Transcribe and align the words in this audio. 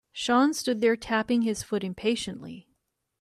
Sean 0.11 0.51
stood 0.51 0.81
there 0.81 0.95
tapping 0.95 1.43
his 1.43 1.61
foot 1.61 1.83
impatiently. 1.83 2.67